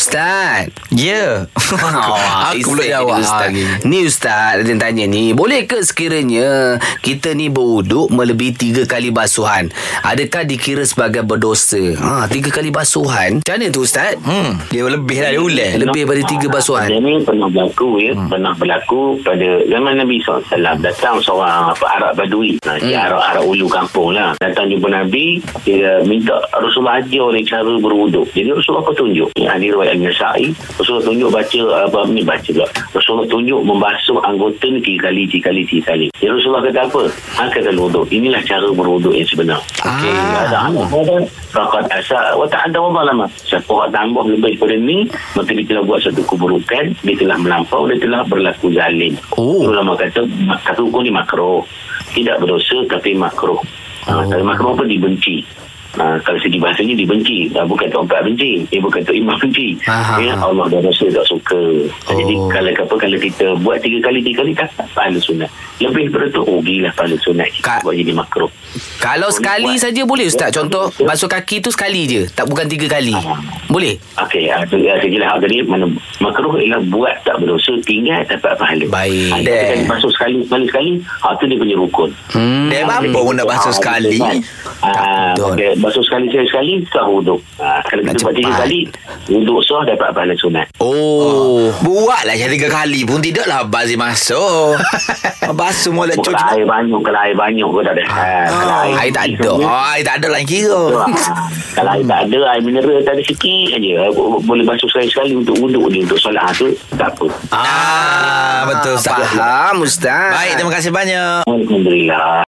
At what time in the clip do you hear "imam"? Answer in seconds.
59.12-59.34